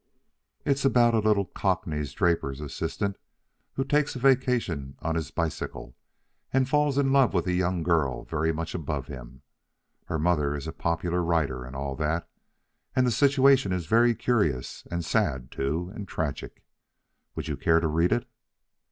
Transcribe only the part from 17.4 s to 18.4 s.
you care to read it?"